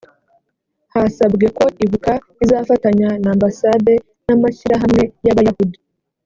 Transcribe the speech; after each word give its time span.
hasabwe 0.93 1.45
ko 1.57 1.65
ibuka 1.83 2.13
izafatanya 2.43 3.09
n 3.23 3.25
ambassade 3.33 3.93
n 4.25 4.27
amashyirahamwe 4.35 5.03
y 5.27 5.29
abayahudi 5.33 5.77